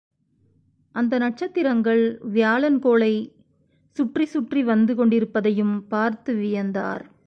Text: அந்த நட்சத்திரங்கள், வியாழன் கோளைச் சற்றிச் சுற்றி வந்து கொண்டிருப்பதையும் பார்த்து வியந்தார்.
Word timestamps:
அந்த 0.95 1.17
நட்சத்திரங்கள், 1.17 2.19
வியாழன் 2.21 2.79
கோளைச் 2.79 3.31
சற்றிச் 3.97 4.27
சுற்றி 4.27 4.63
வந்து 4.63 4.95
கொண்டிருப்பதையும் 4.95 5.87
பார்த்து 5.87 6.33
வியந்தார். 6.33 7.11